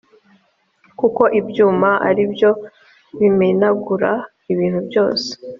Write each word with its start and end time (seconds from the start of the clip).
kuko 0.99 1.23
ibyuma 1.39 1.89
ari 2.09 2.23
byo 2.33 2.51
bimenagura 3.19 4.11
ibintu 4.53 4.79
byose 4.87 5.29